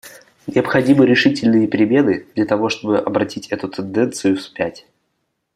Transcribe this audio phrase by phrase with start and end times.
[0.47, 4.87] Необходимы решительные перемены, для того чтобы обратить эту тенденцию вспять.